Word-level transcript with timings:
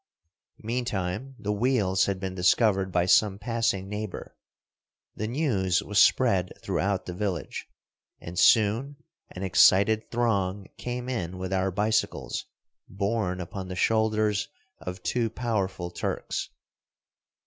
Meantime 0.63 1.35
the 1.37 1.51
wheels 1.51 2.05
had 2.07 2.19
been 2.19 2.33
discovered 2.33 2.91
by 2.91 3.05
some 3.05 3.37
passing 3.37 3.87
neighbor. 3.87 4.35
The 5.15 5.27
news 5.27 5.83
was 5.83 6.01
spread 6.01 6.53
throughout 6.63 7.05
the 7.05 7.13
village, 7.13 7.67
and 8.19 8.39
soon 8.39 8.95
an 9.29 9.43
excited 9.43 10.09
throng 10.09 10.65
came 10.79 11.07
in 11.07 11.37
with 11.37 11.53
our 11.53 11.69
bicycles 11.69 12.47
borne 12.89 13.39
upon 13.39 13.67
the 13.67 13.75
shoulders 13.75 14.47
of 14.79 15.03
two 15.03 15.29
powerful 15.29 15.91
Turks. 15.91 16.49